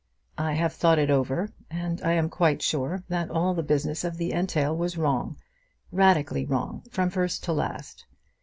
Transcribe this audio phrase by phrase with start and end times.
[0.39, 4.17] "I have thought it over, and I am quite sure that all the business of
[4.17, 5.37] the entail was wrong,
[5.91, 8.07] radically wrong from first to last.